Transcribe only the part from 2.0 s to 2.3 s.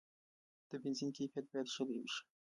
شي.